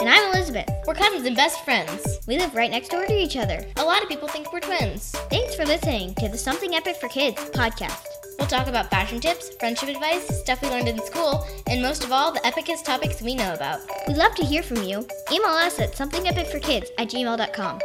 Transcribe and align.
And 0.00 0.08
I'm 0.08 0.34
Elizabeth. 0.34 0.68
We're 0.86 0.94
cousins 0.94 1.26
and 1.26 1.36
best 1.36 1.64
friends. 1.64 2.20
We 2.26 2.38
live 2.38 2.54
right 2.54 2.70
next 2.70 2.88
door 2.88 3.06
to 3.06 3.12
each 3.12 3.36
other. 3.36 3.64
A 3.76 3.84
lot 3.84 4.02
of 4.02 4.08
people 4.08 4.28
think 4.28 4.52
we're 4.52 4.60
twins. 4.60 5.12
Thanks 5.30 5.54
for 5.54 5.64
listening 5.64 6.14
to 6.16 6.28
the 6.28 6.38
Something 6.38 6.74
Epic 6.74 6.96
for 6.96 7.08
Kids 7.08 7.36
podcast. 7.50 8.06
We'll 8.38 8.48
talk 8.48 8.66
about 8.66 8.90
fashion 8.90 9.20
tips, 9.20 9.50
friendship 9.60 9.90
advice, 9.90 10.26
stuff 10.40 10.62
we 10.62 10.68
learned 10.68 10.88
in 10.88 11.04
school, 11.04 11.46
and 11.68 11.82
most 11.82 12.02
of 12.02 12.12
all, 12.12 12.32
the 12.32 12.40
epicest 12.40 12.84
topics 12.84 13.22
we 13.22 13.34
know 13.34 13.52
about. 13.54 13.80
We'd 14.08 14.16
love 14.16 14.34
to 14.36 14.44
hear 14.44 14.62
from 14.62 14.82
you. 14.82 15.06
Email 15.30 15.50
us 15.50 15.78
at 15.78 15.92
somethingepicforkids 15.92 16.88
at 16.98 17.08
gmail.com. 17.08 17.80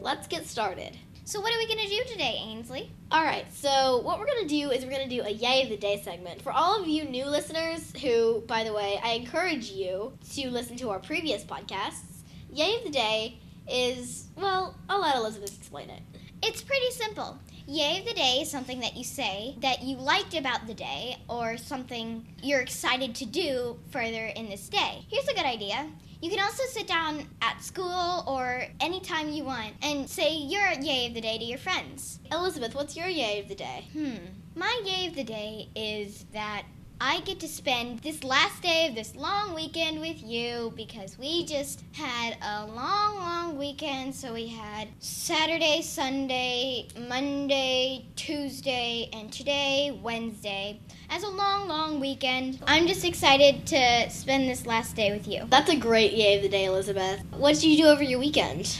Let's 0.00 0.26
get 0.26 0.46
started. 0.46 0.96
So, 1.24 1.40
what 1.40 1.54
are 1.54 1.58
we 1.58 1.66
going 1.66 1.86
to 1.86 1.88
do 1.88 2.02
today, 2.10 2.38
Ainsley? 2.40 2.90
All 3.12 3.22
right, 3.22 3.46
so 3.52 3.98
what 3.98 4.18
we're 4.18 4.26
going 4.26 4.42
to 4.42 4.48
do 4.48 4.70
is 4.70 4.84
we're 4.84 4.90
going 4.90 5.08
to 5.08 5.16
do 5.16 5.22
a 5.22 5.30
Yay 5.30 5.62
of 5.62 5.68
the 5.68 5.76
Day 5.76 6.00
segment. 6.02 6.42
For 6.42 6.50
all 6.50 6.80
of 6.80 6.88
you 6.88 7.04
new 7.04 7.26
listeners, 7.26 7.92
who, 8.02 8.42
by 8.46 8.64
the 8.64 8.72
way, 8.72 8.98
I 9.02 9.12
encourage 9.12 9.70
you 9.70 10.12
to 10.32 10.50
listen 10.50 10.76
to 10.78 10.90
our 10.90 10.98
previous 10.98 11.44
podcasts, 11.44 12.22
Yay 12.52 12.78
of 12.78 12.84
the 12.84 12.90
Day 12.90 13.38
is, 13.70 14.28
well, 14.36 14.74
I'll 14.88 15.00
let 15.02 15.14
Elizabeth 15.16 15.56
explain 15.56 15.90
it. 15.90 16.02
It's 16.42 16.62
pretty 16.62 16.90
simple. 16.90 17.38
Yay 17.66 18.00
of 18.00 18.06
the 18.06 18.14
day 18.14 18.38
is 18.40 18.50
something 18.50 18.80
that 18.80 18.96
you 18.96 19.04
say 19.04 19.54
that 19.60 19.82
you 19.82 19.96
liked 19.96 20.34
about 20.34 20.66
the 20.66 20.74
day 20.74 21.16
or 21.28 21.56
something 21.56 22.26
you're 22.42 22.60
excited 22.60 23.14
to 23.16 23.26
do 23.26 23.78
further 23.90 24.26
in 24.26 24.48
this 24.48 24.68
day. 24.68 25.04
Here's 25.08 25.28
a 25.28 25.34
good 25.34 25.44
idea. 25.44 25.88
You 26.20 26.28
can 26.28 26.40
also 26.40 26.64
sit 26.64 26.86
down 26.86 27.26
at 27.40 27.62
school 27.62 28.24
or 28.26 28.64
anytime 28.78 29.30
you 29.30 29.42
want 29.42 29.72
and 29.82 30.08
say 30.08 30.36
your 30.36 30.70
yay 30.72 31.06
of 31.06 31.14
the 31.14 31.20
day 31.22 31.38
to 31.38 31.44
your 31.44 31.56
friends. 31.56 32.20
Elizabeth, 32.30 32.74
what's 32.74 32.94
your 32.94 33.08
Yay 33.08 33.40
of 33.40 33.48
the 33.48 33.54
Day? 33.54 33.88
Hmm. 33.94 34.16
My 34.54 34.82
yay 34.84 35.06
of 35.06 35.14
the 35.14 35.24
day 35.24 35.68
is 35.74 36.26
that 36.34 36.64
I 37.00 37.20
get 37.20 37.40
to 37.40 37.48
spend 37.48 38.00
this 38.00 38.22
last 38.22 38.62
day 38.62 38.86
of 38.88 38.94
this 38.94 39.16
long 39.16 39.54
weekend 39.54 40.02
with 40.02 40.22
you 40.22 40.74
because 40.76 41.18
we 41.18 41.46
just 41.46 41.82
had 41.92 42.36
a 42.42 42.66
long, 42.66 43.16
long 43.16 43.56
weekend. 43.56 44.14
So 44.14 44.34
we 44.34 44.48
had 44.48 44.88
Saturday, 44.98 45.80
Sunday, 45.80 46.88
Monday, 47.08 48.04
Tuesday, 48.16 49.08
and 49.14 49.32
today, 49.32 49.98
Wednesday, 50.02 50.78
as 51.10 51.24
a 51.24 51.28
long, 51.28 51.66
long 51.66 52.00
weekend. 52.00 52.60
I'm 52.66 52.86
just 52.86 53.04
excited 53.04 53.66
to 53.66 54.08
spend 54.10 54.48
this 54.48 54.64
last 54.64 54.94
day 54.94 55.12
with 55.12 55.26
you. 55.26 55.44
That's 55.50 55.70
a 55.70 55.76
great 55.76 56.12
Yay 56.12 56.36
of 56.36 56.42
the 56.42 56.48
Day, 56.48 56.64
Elizabeth. 56.64 57.20
What 57.36 57.54
did 57.54 57.64
you 57.64 57.76
do 57.76 57.88
over 57.88 58.02
your 58.02 58.20
weekend? 58.20 58.78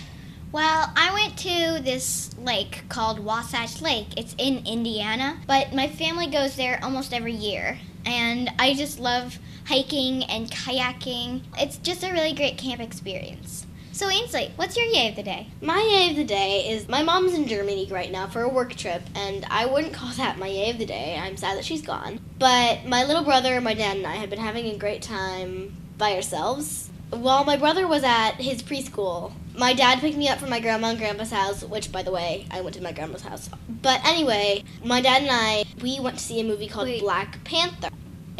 Well, 0.53 0.92
I 0.97 1.12
went 1.12 1.37
to 1.39 1.83
this 1.83 2.37
lake 2.39 2.84
called 2.89 3.25
Wawasee 3.25 3.83
Lake. 3.83 4.09
It's 4.17 4.34
in 4.39 4.64
Indiana, 4.67 5.39
but 5.47 5.72
my 5.75 5.89
family 5.89 6.28
goes 6.28 6.56
there 6.56 6.81
almost 6.83 7.12
every 7.12 7.33
year. 7.33 7.78
And 8.06 8.50
I 8.59 8.75
just 8.75 8.98
love 8.98 9.39
hiking 9.67 10.25
and 10.25 10.50
kayaking. 10.50 11.42
It's 11.59 11.77
just 11.78 12.03
a 12.03 12.12
really 12.12 12.33
great 12.33 12.59
camp 12.59 12.81
experience. 12.81 13.67
So, 13.93 14.09
Ainsley, 14.09 14.53
what's 14.55 14.77
your 14.77 14.87
yay 14.87 15.09
of 15.09 15.17
the 15.17 15.23
day? 15.23 15.49
My 15.61 15.81
Yay 15.81 16.11
of 16.11 16.17
the 16.17 16.25
Day 16.25 16.71
is 16.71 16.89
my 16.89 17.03
mom's 17.03 17.35
in 17.35 17.49
Germany 17.49 17.89
right 17.91 18.11
now 18.11 18.29
for 18.29 18.43
a 18.43 18.49
work 18.49 18.75
trip, 18.77 19.03
and 19.17 19.45
I 19.51 19.67
wouldn't 19.67 19.93
call 19.93 20.11
that 20.13 20.39
my 20.39 20.47
Yay 20.47 20.71
of 20.71 20.79
the 20.79 20.87
Day. 20.87 21.19
I'm 21.21 21.37
sad 21.37 21.59
that 21.59 21.65
she's 21.65 21.83
gone. 21.83 22.21
But 22.39 22.87
my 22.87 23.05
little 23.05 23.25
brother, 23.25 23.61
my 23.61 23.75
dad, 23.75 23.97
and 23.97 24.07
I 24.07 24.15
have 24.15 24.31
been 24.31 24.39
having 24.39 24.67
a 24.67 24.79
great 24.79 25.03
time 25.03 25.77
by 25.99 26.15
ourselves. 26.15 26.89
While 27.11 27.45
my 27.45 27.57
brother 27.57 27.89
was 27.89 28.05
at 28.05 28.35
his 28.35 28.63
preschool, 28.63 29.33
my 29.57 29.73
dad 29.75 29.99
picked 29.99 30.17
me 30.17 30.29
up 30.29 30.39
from 30.39 30.51
my 30.51 30.61
grandma 30.61 30.91
and 30.91 30.99
grandpa's 30.99 31.33
house, 31.33 31.65
which, 31.65 31.91
by 31.91 32.05
the 32.05 32.13
way, 32.13 32.47
I 32.53 32.61
went 32.61 32.77
to 32.77 32.83
my 32.83 32.93
grandma's 32.93 33.23
house. 33.23 33.51
But 33.69 34.01
anyway, 34.07 34.63
my 34.85 35.01
dad 35.01 35.23
and 35.23 35.31
I, 35.33 35.65
we 35.83 35.99
went 35.99 36.19
to 36.19 36.25
see 36.25 36.39
a 36.39 36.45
movie 36.45 36.69
called 36.69 36.87
Wait. 36.87 37.01
Black 37.01 37.43
Panther. 37.43 37.91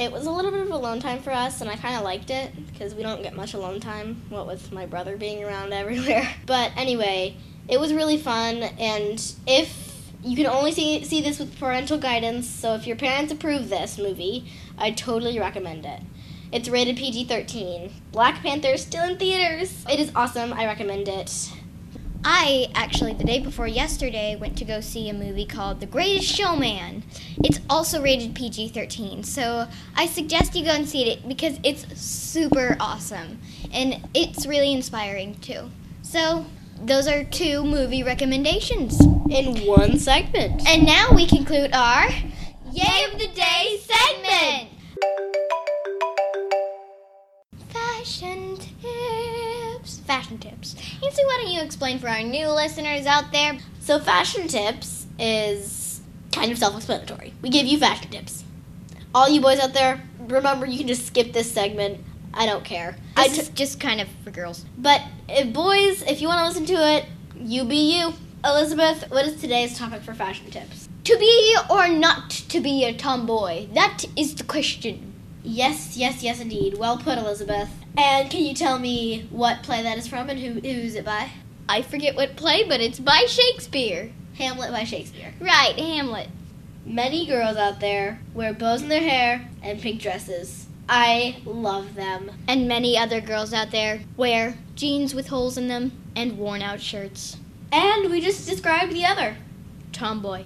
It 0.01 0.11
was 0.11 0.25
a 0.25 0.31
little 0.31 0.51
bit 0.51 0.63
of 0.63 0.71
alone 0.71 0.99
time 0.99 1.21
for 1.21 1.31
us, 1.31 1.61
and 1.61 1.69
I 1.69 1.77
kind 1.77 1.95
of 1.95 2.03
liked 2.05 2.31
it 2.31 2.53
because 2.73 2.95
we 2.95 3.03
don't 3.03 3.23
get 3.23 3.37
much 3.37 3.53
alone 3.53 3.81
time, 3.81 4.23
what 4.31 4.47
with 4.47 4.73
my 4.73 4.87
brother 4.87 5.15
being 5.19 5.45
around 5.45 5.73
everywhere. 5.75 6.27
But 6.47 6.73
anyway, 6.75 7.37
it 7.69 7.79
was 7.79 7.93
really 7.93 8.17
fun, 8.17 8.63
and 8.63 9.23
if 9.47 10.11
you 10.25 10.37
can 10.37 10.47
only 10.47 10.73
see 10.73 11.05
see 11.05 11.21
this 11.21 11.39
with 11.39 11.59
parental 11.61 11.99
guidance, 11.99 12.49
so 12.49 12.73
if 12.75 12.87
your 12.87 12.97
parents 12.97 13.31
approve 13.31 13.69
this 13.69 13.99
movie, 13.99 14.51
I 14.79 14.91
totally 14.93 15.39
recommend 15.39 15.85
it. 15.85 16.01
It's 16.51 16.71
rated 16.71 16.97
PG 16.97 17.27
13. 17.27 17.93
Black 18.11 18.43
Panther 18.43 18.69
is 18.69 18.81
still 18.81 19.05
in 19.05 19.19
theaters. 19.19 19.85
It 19.87 20.01
is 20.01 20.11
awesome. 20.17 20.55
I 20.55 20.65
recommend 20.65 21.09
it. 21.09 21.53
I 22.25 22.69
actually, 22.75 23.15
the 23.15 23.25
day 23.25 23.41
before 23.41 23.67
yesterday, 23.67 24.37
went 24.37 24.59
to 24.59 24.65
go 24.65 24.81
see 24.81 25.09
a 25.09 25.15
movie 25.15 25.47
called 25.47 25.81
The 25.81 25.87
Greatest 25.87 26.29
Showman. 26.29 27.03
It's 27.43 27.61
also 27.71 28.03
rated 28.03 28.35
PG 28.35 28.69
13, 28.69 29.25
so 29.25 29.67
I 29.97 30.07
suggest 30.07 30.55
you 30.55 30.65
go 30.65 30.73
and 30.73 30.89
see 30.89 31.11
it 31.11 31.27
because 31.27 31.59
it's 31.63 31.87
super 31.99 32.77
awesome 32.79 33.41
and 33.73 34.07
it's 34.13 34.47
really 34.47 34.73
inspiring 34.73 35.37
too. 35.37 35.71
So, 36.03 36.45
those 36.83 37.07
are 37.07 37.25
two 37.25 37.65
movie 37.65 38.03
recommendations. 38.03 39.01
In 39.31 39.67
one 39.67 39.99
segment. 39.99 40.67
And 40.67 40.85
now 40.85 41.13
we 41.15 41.27
conclude 41.27 41.73
our 41.73 42.09
Yay 42.73 43.05
of 43.13 43.19
the 43.19 43.29
Day 43.29 43.81
segment! 43.81 44.71
Fashion 47.73 48.57
tips. 48.57 49.20
Fashion 50.11 50.39
tips. 50.39 50.75
Ainsley, 51.05 51.25
why 51.25 51.41
don't 51.41 51.53
you 51.53 51.61
explain 51.61 52.01
for 52.01 52.09
our 52.09 52.25
new 52.25 52.49
listeners 52.49 53.07
out 53.07 53.31
there? 53.31 53.57
So, 53.79 54.01
fashion 54.01 54.49
tips 54.49 55.07
is 55.21 56.01
kind 56.33 56.51
of 56.51 56.59
self 56.59 56.75
explanatory. 56.75 57.33
We 57.43 57.49
give 57.49 57.65
you 57.65 57.79
fashion 57.79 58.11
tips. 58.11 58.43
All 59.15 59.29
you 59.29 59.41
boys 59.41 59.61
out 59.61 59.73
there, 59.73 60.03
remember 60.19 60.67
you 60.67 60.79
can 60.79 60.89
just 60.89 61.07
skip 61.07 61.33
this 61.33 61.53
segment. 61.53 62.01
I 62.35 62.47
don't 62.47 62.65
care. 62.65 62.97
I 63.17 63.29
This 63.29 63.37
t- 63.37 63.43
is 63.43 63.49
just 63.51 63.79
kind 63.79 64.01
of 64.01 64.09
for 64.25 64.33
girls. 64.33 64.65
but 64.77 65.01
if 65.29 65.53
boys, 65.53 66.03
if 66.03 66.21
you 66.21 66.27
want 66.27 66.41
to 66.41 66.47
listen 66.49 66.67
to 66.77 66.97
it, 66.97 67.05
you 67.37 67.63
be 67.65 67.97
you. 67.97 68.13
Elizabeth, 68.45 69.09
what 69.13 69.25
is 69.27 69.41
today's 69.41 69.79
topic 69.79 70.03
for 70.03 70.13
fashion 70.13 70.51
tips? 70.51 70.89
To 71.05 71.17
be 71.19 71.57
or 71.71 71.87
not 71.87 72.31
to 72.31 72.59
be 72.61 72.85
a 72.85 72.93
tomboy? 72.93 73.69
That 73.75 74.07
is 74.17 74.35
the 74.35 74.43
question. 74.43 75.10
Yes, 75.43 75.97
yes, 75.97 76.23
yes, 76.23 76.41
indeed. 76.41 76.77
Well 76.79 76.99
put, 76.99 77.19
Elizabeth. 77.19 77.71
And 77.97 78.31
can 78.31 78.45
you 78.45 78.55
tell 78.55 78.79
me 78.79 79.27
what 79.31 79.63
play 79.63 79.83
that 79.83 79.99
is 79.99 80.07
from 80.07 80.29
and 80.29 80.39
who 80.39 80.61
who's 80.61 80.95
it 80.95 81.05
by? 81.05 81.31
I 81.69 81.83
forget 81.83 82.17
what 82.17 82.37
play, 82.37 82.65
but 82.65 82.81
it's 82.81 82.99
by 82.99 83.25
Shakespeare. 83.27 84.13
Hamlet 84.37 84.71
by 84.73 84.85
Shakespeare. 84.85 85.35
Right, 85.41 85.79
Hamlet. 85.79 86.29
Many 86.85 87.27
girls 87.27 87.57
out 87.57 87.81
there 87.81 88.21
wear 88.35 88.53
bows 88.53 88.83
in 88.83 88.89
their 88.89 89.03
hair 89.03 89.49
and 89.63 89.81
pink 89.81 90.01
dresses. 90.01 90.67
I 90.89 91.37
love 91.45 91.95
them. 91.95 92.31
And 92.49 92.67
many 92.67 92.99
other 92.99 93.21
girls 93.21 93.53
out 93.53 93.71
there 93.71 94.01
wear 94.17 94.59
jeans 94.75 95.15
with 95.15 95.29
holes 95.29 95.57
in 95.57 95.69
them 95.69 95.93
and 96.17 96.39
worn 96.39 96.63
out 96.63 96.81
shirts. 96.81 97.37
And 97.71 98.11
we 98.11 98.21
just 98.21 98.49
described 98.49 98.93
the 98.93 99.05
other. 99.05 99.37
Tomboy. 99.93 100.45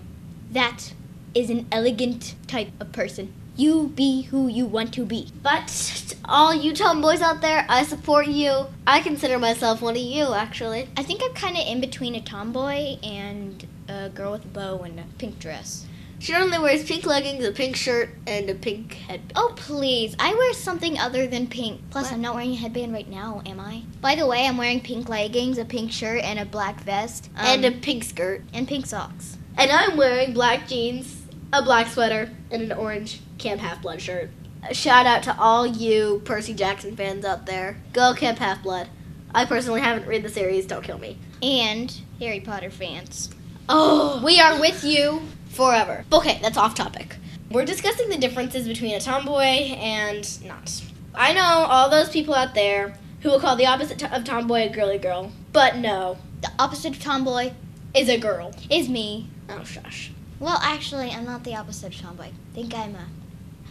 That 0.50 0.92
is 1.34 1.48
an 1.48 1.66
elegant 1.72 2.34
type 2.46 2.70
of 2.78 2.92
person. 2.92 3.32
You 3.56 3.92
be 3.94 4.22
who 4.22 4.48
you 4.48 4.66
want 4.66 4.92
to 4.94 5.04
be. 5.06 5.28
But 5.42 6.14
all 6.24 6.52
you 6.54 6.72
tomboys 6.72 7.20
out 7.20 7.40
there, 7.40 7.64
I 7.68 7.84
support 7.84 8.26
you. 8.26 8.66
I 8.86 9.00
consider 9.00 9.38
myself 9.38 9.80
one 9.80 9.94
of 9.94 10.02
you, 10.02 10.34
actually. 10.34 10.88
I 10.96 11.02
think 11.04 11.20
I'm 11.24 11.34
kind 11.34 11.56
of 11.56 11.64
in 11.66 11.80
between 11.80 12.14
a 12.16 12.20
tomboy 12.20 12.98
and 13.02 13.64
a 13.88 14.08
girl 14.08 14.32
with 14.32 14.44
a 14.44 14.48
bow 14.48 14.78
and 14.82 14.98
a 14.98 15.04
pink 15.18 15.38
dress. 15.38 15.86
She 16.18 16.34
only 16.34 16.58
wears 16.58 16.84
pink 16.84 17.04
leggings, 17.06 17.44
a 17.44 17.52
pink 17.52 17.76
shirt, 17.76 18.08
and 18.26 18.48
a 18.48 18.54
pink 18.54 18.94
headband. 18.94 19.32
Oh, 19.36 19.52
please. 19.56 20.16
I 20.18 20.32
wear 20.34 20.52
something 20.54 20.98
other 20.98 21.26
than 21.26 21.46
pink. 21.46 21.80
Plus, 21.90 22.04
What? 22.06 22.12
I'm 22.14 22.22
not 22.22 22.34
wearing 22.34 22.52
a 22.52 22.56
headband 22.56 22.92
right 22.92 23.08
now, 23.08 23.42
am 23.44 23.60
I? 23.60 23.82
By 24.00 24.14
the 24.14 24.26
way, 24.26 24.46
I'm 24.46 24.56
wearing 24.56 24.80
pink 24.80 25.08
leggings, 25.08 25.58
a 25.58 25.64
pink 25.64 25.92
shirt, 25.92 26.22
and 26.24 26.38
a 26.38 26.44
black 26.46 26.80
vest. 26.80 27.28
um, 27.36 27.44
and 27.46 27.64
a 27.66 27.70
pink 27.72 28.04
skirt. 28.04 28.42
and 28.54 28.66
pink 28.66 28.86
socks. 28.86 29.36
And 29.58 29.70
I'm 29.70 29.96
wearing 29.98 30.32
black 30.32 30.66
jeans, 30.66 31.22
a 31.52 31.62
black 31.62 31.88
sweater, 31.88 32.30
and 32.50 32.62
an 32.62 32.72
orange 32.72 33.20
Camp 33.38 33.60
Half 33.60 33.82
Blood 33.82 34.00
shirt. 34.00 34.30
A 34.68 34.74
shout 34.74 35.06
out 35.06 35.22
to 35.24 35.36
all 35.38 35.66
you 35.66 36.22
Percy 36.24 36.54
Jackson 36.54 36.96
fans 36.96 37.24
out 37.24 37.46
there. 37.46 37.76
Go 37.92 38.14
Camp 38.14 38.38
Half 38.38 38.62
Blood. 38.62 38.88
I 39.34 39.44
personally 39.44 39.80
haven't 39.80 40.06
read 40.06 40.22
the 40.22 40.28
series, 40.28 40.66
don't 40.66 40.84
kill 40.84 40.98
me. 40.98 41.18
And 41.42 41.94
Harry 42.20 42.40
Potter 42.40 42.70
fans. 42.70 43.30
Oh, 43.68 44.22
We 44.24 44.40
are 44.40 44.58
with 44.60 44.84
you. 44.84 45.22
forever. 45.48 46.04
Okay, 46.12 46.38
that's 46.42 46.56
off 46.56 46.74
topic. 46.74 47.16
We're 47.50 47.64
discussing 47.64 48.08
the 48.08 48.16
differences 48.18 48.66
between 48.66 48.94
a 48.94 49.00
tomboy 49.00 49.42
and 49.76 50.44
not. 50.44 50.82
I 51.14 51.32
know 51.32 51.40
all 51.42 51.90
those 51.90 52.08
people 52.08 52.34
out 52.34 52.54
there 52.54 52.94
who 53.20 53.28
will 53.30 53.40
call 53.40 53.54
the 53.56 53.66
opposite 53.66 54.02
of 54.12 54.24
tomboy 54.24 54.66
a 54.66 54.68
girly 54.68 54.98
girl, 54.98 55.32
but 55.52 55.76
no, 55.76 56.18
The 56.42 56.50
opposite 56.58 56.96
of 56.96 57.02
tomboy 57.02 57.52
is 57.94 58.08
a 58.08 58.18
girl. 58.18 58.52
is 58.70 58.88
me. 58.88 59.28
Oh, 59.48 59.62
shush. 59.64 60.10
Well, 60.40 60.58
actually, 60.62 61.10
I'm 61.10 61.24
not 61.24 61.44
the 61.44 61.54
opposite 61.54 61.94
of 61.94 62.00
tomboy. 62.00 62.24
I 62.24 62.32
think 62.54 62.74
I'm 62.74 62.94
a 62.96 63.06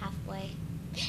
halfway. 0.04 0.52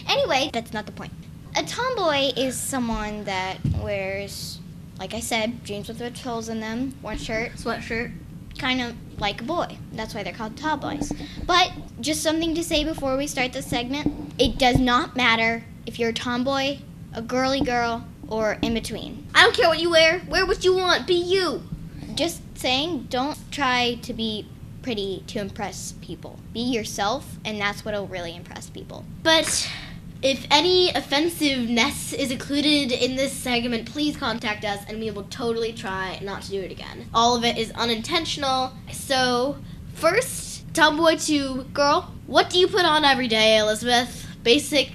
Anyway, 0.09 0.51
that's 0.53 0.73
not 0.73 0.87
the 0.87 0.93
point. 0.93 1.13
A 1.57 1.63
tomboy 1.63 2.33
is 2.37 2.59
someone 2.59 3.25
that 3.25 3.59
wears, 3.81 4.59
like 4.99 5.15
I 5.15 5.21
said, 5.21 5.65
jeans 5.65 5.89
with 5.89 6.01
red 6.01 6.17
holes 6.19 6.49
in 6.49 6.61
them, 6.61 6.95
one 7.01 7.19
shirt, 7.19 7.53
Sweatshirt. 7.53 8.13
kind 8.59 8.81
of 8.81 8.95
like 9.19 9.41
a 9.41 9.45
boy. 9.45 9.79
That's 9.93 10.15
why 10.15 10.23
they're 10.23 10.33
called 10.33 10.57
tomboys. 10.57 11.13
But 11.47 11.73
just 12.01 12.23
something 12.23 12.55
to 12.55 12.65
say 12.65 12.85
before 12.85 13.17
we 13.17 13.27
start 13.27 13.53
this 13.53 13.67
segment: 13.67 14.35
it 14.39 14.59
does 14.59 14.79
not 14.79 15.17
matter 15.17 15.65
if 15.87 15.99
you're 15.99 16.11
a 16.11 16.15
tomboy, 16.15 16.79
a 17.13 17.23
girly 17.23 17.61
girl, 17.61 18.05
or 18.29 18.59
in 18.63 18.75
between. 18.75 19.27
I 19.35 19.43
don't 19.43 19.55
care 19.55 19.69
what 19.69 19.81
you 19.81 19.91
wear. 19.91 20.23
Wear 20.29 20.47
what 20.47 20.65
you 20.65 20.75
want. 20.75 21.07
Be 21.07 21.15
you. 21.15 21.63
Just 22.15 22.41
saying, 22.59 23.07
don't 23.11 23.39
try 23.53 23.99
to 24.03 24.13
be 24.13 24.47
pretty 24.85 25.25
to 25.27 25.41
impress 25.41 25.95
people. 26.03 26.39
Be 26.53 26.61
yourself, 26.61 27.39
and 27.43 27.59
that's 27.59 27.87
what'll 27.87 28.07
really 28.07 28.37
impress 28.37 28.69
people. 28.69 29.03
But 29.23 29.73
if 30.23 30.47
any 30.51 30.91
offensiveness 30.91 32.13
is 32.13 32.31
included 32.31 32.93
in 32.93 33.17
this 33.17 33.33
segment, 33.33 33.91
please 33.91 34.15
contact 34.15 34.63
us 34.63 34.85
and 34.87 35.01
we 35.01 35.11
will 35.11 35.25
totally 35.25 35.73
try 35.73 36.19
not 36.23 36.43
to 36.43 36.51
do 36.51 36.61
it 36.61 36.71
again. 36.71 37.07
All 37.15 37.35
of 37.35 37.45
it 37.45 37.57
is 37.57 37.73
unintentional. 37.73 38.75
So, 38.93 39.57
first, 39.95 40.67
tomboy 40.75 41.17
to 41.17 41.65
girl, 41.73 42.13
what 42.27 42.51
do 42.51 42.59
you 42.59 42.69
put 42.69 42.85
on 42.85 43.07
every 43.07 43.27
day, 43.27 43.57
Elizabeth? 43.57 44.27
Basic, 44.43 44.91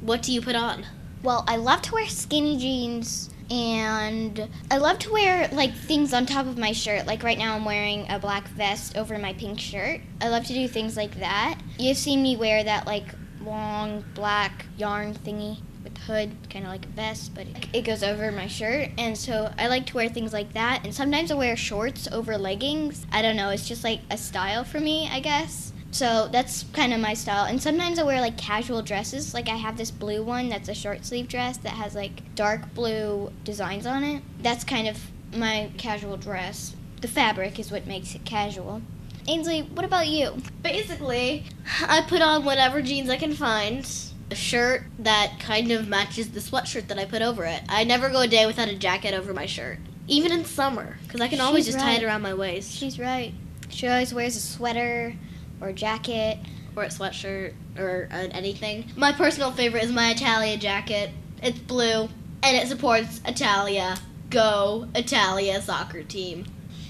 what 0.00 0.22
do 0.22 0.32
you 0.32 0.40
put 0.40 0.54
on? 0.54 0.86
Well, 1.24 1.44
I 1.48 1.56
love 1.56 1.82
to 1.82 1.94
wear 1.94 2.06
skinny 2.06 2.56
jeans 2.58 3.30
and 3.52 4.48
I 4.70 4.78
love 4.78 4.98
to 5.00 5.12
wear 5.12 5.46
like 5.52 5.74
things 5.74 6.14
on 6.14 6.24
top 6.24 6.46
of 6.46 6.56
my 6.56 6.72
shirt. 6.72 7.06
Like 7.06 7.22
right 7.22 7.36
now 7.36 7.54
I'm 7.54 7.66
wearing 7.66 8.10
a 8.10 8.18
black 8.18 8.48
vest 8.48 8.96
over 8.96 9.18
my 9.18 9.34
pink 9.34 9.60
shirt. 9.60 10.00
I 10.22 10.30
love 10.30 10.46
to 10.46 10.54
do 10.54 10.66
things 10.66 10.96
like 10.96 11.20
that. 11.20 11.60
You've 11.78 11.98
seen 11.98 12.22
me 12.22 12.34
wear 12.34 12.64
that 12.64 12.86
like 12.86 13.04
long 13.44 14.06
black 14.14 14.64
yarn 14.78 15.12
thingy 15.12 15.58
with 15.84 15.94
the 15.94 16.00
hood, 16.00 16.34
kind 16.48 16.64
of 16.64 16.70
like 16.70 16.86
a 16.86 16.88
vest, 16.88 17.34
but 17.34 17.46
it, 17.46 17.68
it 17.74 17.82
goes 17.82 18.02
over 18.02 18.32
my 18.32 18.46
shirt. 18.46 18.88
And 18.96 19.18
so 19.18 19.52
I 19.58 19.66
like 19.66 19.84
to 19.86 19.96
wear 19.96 20.08
things 20.08 20.32
like 20.32 20.54
that. 20.54 20.80
And 20.84 20.94
sometimes 20.94 21.30
I 21.30 21.34
wear 21.34 21.54
shorts 21.54 22.08
over 22.10 22.38
leggings. 22.38 23.06
I 23.12 23.20
don't 23.20 23.36
know, 23.36 23.50
it's 23.50 23.68
just 23.68 23.84
like 23.84 24.00
a 24.10 24.16
style 24.16 24.64
for 24.64 24.80
me, 24.80 25.10
I 25.12 25.20
guess. 25.20 25.71
So 25.92 26.26
that's 26.32 26.64
kind 26.72 26.94
of 26.94 27.00
my 27.00 27.12
style. 27.12 27.44
And 27.44 27.62
sometimes 27.62 27.98
I 27.98 28.02
wear 28.02 28.20
like 28.20 28.38
casual 28.38 28.80
dresses. 28.80 29.34
Like 29.34 29.48
I 29.50 29.56
have 29.56 29.76
this 29.76 29.90
blue 29.90 30.22
one 30.22 30.48
that's 30.48 30.70
a 30.70 30.74
short 30.74 31.04
sleeve 31.04 31.28
dress 31.28 31.58
that 31.58 31.74
has 31.74 31.94
like 31.94 32.34
dark 32.34 32.72
blue 32.74 33.30
designs 33.44 33.86
on 33.86 34.02
it. 34.02 34.22
That's 34.40 34.64
kind 34.64 34.88
of 34.88 34.98
my 35.36 35.70
casual 35.76 36.16
dress. 36.16 36.74
The 37.02 37.08
fabric 37.08 37.58
is 37.58 37.70
what 37.70 37.86
makes 37.86 38.14
it 38.14 38.24
casual. 38.24 38.80
Ainsley, 39.28 39.62
what 39.62 39.84
about 39.84 40.08
you? 40.08 40.38
Basically, 40.62 41.44
I 41.82 42.00
put 42.00 42.22
on 42.22 42.44
whatever 42.44 42.80
jeans 42.80 43.10
I 43.10 43.18
can 43.18 43.34
find. 43.34 43.86
A 44.30 44.34
shirt 44.34 44.84
that 45.00 45.34
kind 45.40 45.70
of 45.72 45.88
matches 45.88 46.30
the 46.30 46.40
sweatshirt 46.40 46.88
that 46.88 46.98
I 46.98 47.04
put 47.04 47.20
over 47.20 47.44
it. 47.44 47.60
I 47.68 47.84
never 47.84 48.08
go 48.08 48.22
a 48.22 48.26
day 48.26 48.46
without 48.46 48.68
a 48.68 48.74
jacket 48.74 49.12
over 49.12 49.34
my 49.34 49.44
shirt. 49.44 49.78
Even 50.08 50.32
in 50.32 50.46
summer, 50.46 50.96
because 51.02 51.20
I 51.20 51.28
can 51.28 51.40
always 51.40 51.66
She's 51.66 51.74
just 51.74 51.84
tie 51.84 51.96
it 51.96 52.02
around 52.02 52.22
my 52.22 52.32
waist. 52.32 52.72
She's 52.72 52.98
right. 52.98 53.34
She 53.68 53.86
always 53.86 54.14
wears 54.14 54.36
a 54.36 54.40
sweater 54.40 55.14
or 55.62 55.68
a 55.68 55.72
jacket. 55.72 56.38
or 56.74 56.84
a 56.84 56.88
sweatshirt 56.88 57.52
or 57.78 58.08
an 58.10 58.32
anything. 58.32 58.86
My 58.96 59.12
personal 59.12 59.52
favorite 59.52 59.84
is 59.84 59.92
my 59.92 60.10
Italia 60.10 60.56
jacket. 60.56 61.10
It's 61.42 61.58
blue 61.58 62.08
and 62.42 62.56
it 62.56 62.66
supports 62.68 63.20
Italia. 63.26 63.96
Go 64.30 64.88
Italia 64.94 65.60
soccer 65.60 66.02
team. 66.02 66.46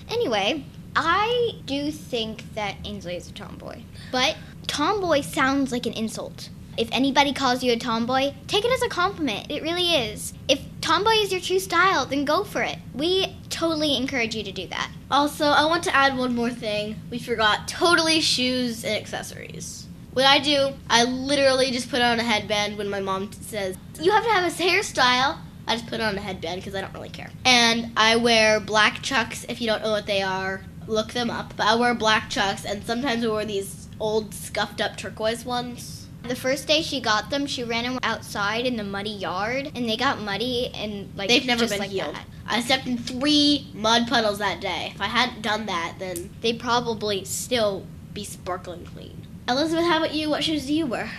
Anyway, 0.08 0.64
I 0.94 1.52
do 1.66 1.90
think 1.90 2.54
that 2.54 2.76
Ainsley 2.84 3.16
is 3.16 3.28
a 3.28 3.32
tomboy. 3.32 3.82
But 4.12 4.36
tomboy 4.68 5.22
sounds 5.22 5.72
like 5.72 5.86
an 5.86 5.94
insult. 5.94 6.48
If 6.78 6.88
anybody 6.90 7.32
calls 7.32 7.62
you 7.62 7.72
a 7.72 7.76
tomboy, 7.76 8.32
take 8.46 8.64
it 8.64 8.72
as 8.72 8.82
a 8.82 8.88
compliment. 8.88 9.50
It 9.50 9.62
really 9.62 9.94
is. 9.94 10.32
If 10.48 10.60
tomboy 10.80 11.16
is 11.16 11.30
your 11.30 11.40
true 11.40 11.58
style, 11.58 12.06
then 12.06 12.24
go 12.24 12.44
for 12.44 12.62
it. 12.62 12.78
We 12.94 13.36
totally 13.50 13.96
encourage 13.96 14.34
you 14.34 14.42
to 14.42 14.52
do 14.52 14.66
that. 14.68 14.90
Also, 15.10 15.44
I 15.44 15.66
want 15.66 15.84
to 15.84 15.94
add 15.94 16.16
one 16.16 16.34
more 16.34 16.50
thing. 16.50 16.96
We 17.10 17.18
forgot 17.18 17.68
totally 17.68 18.20
shoes 18.20 18.84
and 18.84 18.96
accessories. 18.96 19.86
What 20.14 20.24
I 20.24 20.38
do, 20.38 20.72
I 20.88 21.04
literally 21.04 21.70
just 21.70 21.90
put 21.90 22.02
on 22.02 22.18
a 22.18 22.22
headband 22.22 22.78
when 22.78 22.88
my 22.88 23.00
mom 23.00 23.32
says, 23.32 23.76
You 24.00 24.10
have 24.10 24.24
to 24.24 24.30
have 24.30 24.44
a 24.44 24.62
hairstyle. 24.62 25.38
I 25.66 25.76
just 25.76 25.86
put 25.86 26.00
on 26.00 26.16
a 26.16 26.20
headband 26.20 26.60
because 26.60 26.74
I 26.74 26.80
don't 26.80 26.92
really 26.92 27.08
care. 27.08 27.30
And 27.44 27.92
I 27.96 28.16
wear 28.16 28.60
black 28.60 29.02
chucks. 29.02 29.44
If 29.48 29.60
you 29.60 29.66
don't 29.66 29.82
know 29.82 29.90
what 29.90 30.06
they 30.06 30.22
are, 30.22 30.64
look 30.86 31.12
them 31.12 31.30
up. 31.30 31.54
But 31.56 31.66
I 31.66 31.74
wear 31.76 31.94
black 31.94 32.30
chucks 32.30 32.64
and 32.64 32.84
sometimes 32.84 33.24
I 33.24 33.28
wear 33.28 33.44
these 33.44 33.88
old 34.00 34.34
scuffed 34.34 34.80
up 34.80 34.96
turquoise 34.96 35.44
ones. 35.44 36.01
The 36.22 36.36
first 36.36 36.66
day 36.68 36.82
she 36.82 37.00
got 37.00 37.30
them, 37.30 37.46
she 37.46 37.64
ran 37.64 37.84
them 37.84 37.98
outside 38.02 38.64
in 38.64 38.76
the 38.76 38.84
muddy 38.84 39.10
yard, 39.10 39.72
and 39.74 39.88
they 39.88 39.96
got 39.96 40.20
muddy 40.20 40.70
and 40.74 41.10
like 41.16 41.28
They've 41.28 41.44
never 41.44 41.60
just 41.60 41.72
been 41.72 41.80
like 41.80 41.90
healed. 41.90 42.14
that. 42.14 42.26
I 42.46 42.60
stepped 42.60 42.86
in 42.86 42.96
three 42.98 43.68
mud 43.74 44.06
puddles 44.08 44.38
that 44.38 44.60
day. 44.60 44.92
If 44.94 45.00
I 45.00 45.06
hadn't 45.06 45.42
done 45.42 45.66
that, 45.66 45.94
then 45.98 46.30
They'd 46.40 46.60
probably 46.60 47.24
still 47.24 47.84
be 48.14 48.24
sparkling 48.24 48.84
clean. 48.84 49.26
Elizabeth, 49.48 49.84
how 49.84 49.98
about 49.98 50.14
you? 50.14 50.30
What 50.30 50.44
shoes 50.44 50.66
do 50.66 50.74
you 50.74 50.86
wear? 50.86 51.10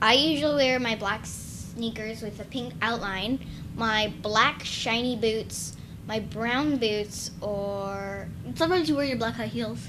I 0.00 0.14
usually 0.14 0.54
wear 0.66 0.78
my 0.78 0.94
black 0.94 1.22
sneakers 1.26 2.22
with 2.22 2.38
a 2.40 2.44
pink 2.44 2.74
outline, 2.80 3.40
my 3.76 4.12
black 4.22 4.62
shiny 4.64 5.16
boots, 5.16 5.76
my 6.06 6.20
brown 6.20 6.76
boots, 6.76 7.30
or 7.40 8.28
Sometimes 8.54 8.88
you 8.88 8.94
wear 8.94 9.04
your 9.06 9.16
black 9.16 9.34
high 9.34 9.46
heels. 9.46 9.80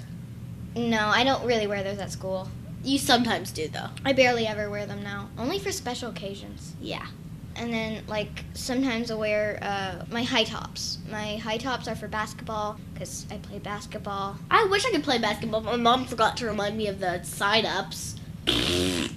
no, 0.75 1.07
I 1.07 1.23
don't 1.23 1.45
really 1.45 1.68
wear 1.68 1.83
those 1.83 2.00
at 2.00 2.11
school. 2.11 2.50
You 2.85 2.99
sometimes 2.99 3.51
do 3.51 3.67
though. 3.67 3.89
I 4.05 4.13
barely 4.13 4.45
ever 4.47 4.69
wear 4.69 4.85
them 4.85 5.03
now, 5.03 5.29
only 5.37 5.59
for 5.59 5.71
special 5.71 6.11
occasions. 6.11 6.75
Yeah. 6.79 7.07
And 7.57 7.73
then, 7.73 8.03
like, 8.07 8.43
sometimes 8.53 9.09
I 9.09 9.15
wear 9.15 9.59
uh, 9.61 10.03
my 10.11 10.23
high 10.23 10.43
tops. 10.43 10.97
My 11.09 11.37
high 11.37 11.57
tops 11.57 11.87
are 11.87 11.95
for 11.95 12.09
basketball 12.09 12.77
because 12.93 13.25
I 13.31 13.37
play 13.37 13.59
basketball. 13.59 14.37
I 14.51 14.65
wish 14.65 14.85
I 14.85 14.91
could 14.91 15.05
play 15.05 15.19
basketball, 15.19 15.61
but 15.61 15.71
my 15.71 15.77
mom 15.77 16.05
forgot 16.05 16.35
to 16.37 16.45
remind 16.45 16.77
me 16.77 16.87
of 16.87 16.99
the 16.99 17.23
side 17.23 17.65
ups. 17.65 18.15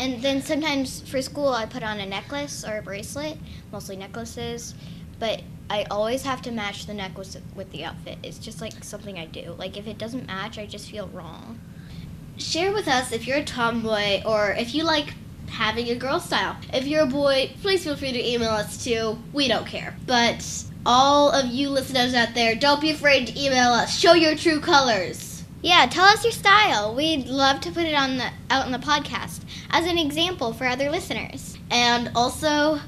And 0.00 0.22
then 0.22 0.40
sometimes 0.40 1.02
for 1.02 1.20
school, 1.20 1.50
I 1.50 1.66
put 1.66 1.82
on 1.82 2.00
a 2.00 2.06
necklace 2.06 2.64
or 2.64 2.78
a 2.78 2.82
bracelet, 2.82 3.36
mostly 3.70 3.96
necklaces. 3.96 4.74
But 5.18 5.42
I 5.68 5.84
always 5.90 6.22
have 6.22 6.40
to 6.42 6.50
match 6.50 6.86
the 6.86 6.94
necklace 6.94 7.36
with 7.54 7.70
the 7.70 7.84
outfit. 7.84 8.16
It's 8.22 8.38
just 8.38 8.62
like 8.62 8.82
something 8.82 9.18
I 9.18 9.26
do. 9.26 9.54
Like 9.58 9.76
if 9.76 9.86
it 9.86 9.98
doesn't 9.98 10.26
match, 10.26 10.56
I 10.56 10.64
just 10.64 10.90
feel 10.90 11.08
wrong. 11.08 11.60
Share 12.38 12.72
with 12.72 12.88
us 12.88 13.12
if 13.12 13.26
you're 13.26 13.38
a 13.38 13.44
tomboy 13.44 14.22
or 14.24 14.52
if 14.52 14.74
you 14.74 14.84
like 14.84 15.14
having 15.50 15.88
a 15.88 15.94
girl 15.94 16.20
style. 16.20 16.56
If 16.72 16.86
you're 16.86 17.02
a 17.02 17.06
boy, 17.06 17.52
please 17.60 17.84
feel 17.84 17.96
free 17.96 18.12
to 18.12 18.28
email 18.28 18.50
us 18.50 18.82
too. 18.82 19.18
We 19.32 19.48
don't 19.48 19.66
care. 19.66 19.96
But 20.06 20.46
all 20.86 21.30
of 21.30 21.46
you 21.46 21.68
listeners 21.68 22.14
out 22.14 22.34
there, 22.34 22.54
don't 22.54 22.80
be 22.80 22.90
afraid 22.90 23.26
to 23.26 23.38
email 23.38 23.70
us. 23.70 23.98
Show 23.98 24.14
your 24.14 24.36
true 24.36 24.60
colors. 24.60 25.44
Yeah, 25.62 25.86
tell 25.90 26.06
us 26.06 26.24
your 26.24 26.32
style. 26.32 26.94
We'd 26.94 27.26
love 27.26 27.60
to 27.62 27.70
put 27.70 27.84
it 27.84 27.94
on 27.94 28.16
the 28.16 28.30
out 28.48 28.64
in 28.64 28.72
the 28.72 28.78
podcast 28.78 29.40
as 29.70 29.86
an 29.86 29.98
example 29.98 30.54
for 30.54 30.66
other 30.66 30.90
listeners. 30.90 31.58
And 31.70 32.10
also, 32.14 32.80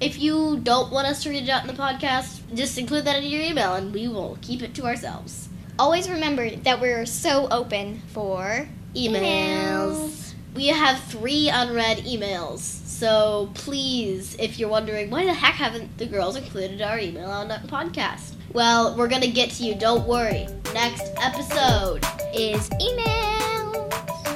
if 0.00 0.18
you 0.20 0.60
don't 0.62 0.92
want 0.92 1.06
us 1.06 1.22
to 1.22 1.30
read 1.30 1.44
it 1.44 1.48
out 1.48 1.62
in 1.62 1.74
the 1.74 1.82
podcast, 1.82 2.40
just 2.54 2.76
include 2.76 3.06
that 3.06 3.22
in 3.22 3.30
your 3.30 3.42
email 3.42 3.74
and 3.74 3.94
we 3.94 4.08
will 4.08 4.36
keep 4.42 4.62
it 4.62 4.74
to 4.74 4.84
ourselves. 4.84 5.48
Always 5.78 6.10
remember 6.10 6.50
that 6.50 6.80
we're 6.80 7.06
so 7.06 7.48
open 7.50 8.02
for 8.08 8.68
Emails. 8.94 10.34
We 10.54 10.66
have 10.68 11.00
three 11.04 11.48
unread 11.48 11.98
emails. 11.98 12.60
So 12.60 13.50
please, 13.54 14.34
if 14.40 14.58
you're 14.58 14.68
wondering 14.68 15.08
why 15.10 15.24
the 15.24 15.32
heck 15.32 15.54
haven't 15.54 15.98
the 15.98 16.06
girls 16.06 16.34
included 16.36 16.82
our 16.82 16.98
email 16.98 17.30
on 17.30 17.48
that 17.48 17.64
podcast? 17.68 18.34
Well, 18.52 18.96
we're 18.96 19.08
gonna 19.08 19.28
get 19.28 19.50
to 19.52 19.62
you, 19.64 19.74
don't 19.74 20.06
worry. 20.06 20.48
Next 20.74 21.12
episode. 21.22 22.04
is 22.34 22.68
email. 22.80 23.90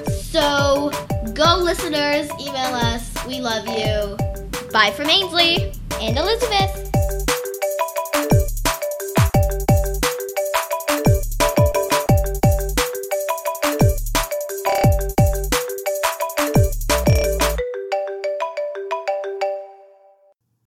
So 0.06 0.90
go 1.35 1.59
listeners, 1.59 2.30
email 2.40 2.75
us. 2.75 3.12
We 3.26 3.40
love 3.40 3.66
you. 3.66 4.16
Bye 4.73 4.92
from 4.92 5.11
Ainsley 5.11 5.73
and 6.00 6.16
Elizabeth. 6.16 6.92